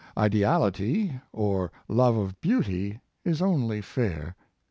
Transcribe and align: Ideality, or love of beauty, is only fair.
Ideality, 0.17 1.21
or 1.31 1.71
love 1.87 2.17
of 2.17 2.41
beauty, 2.41 3.01
is 3.23 3.39
only 3.39 3.81
fair. 3.83 4.35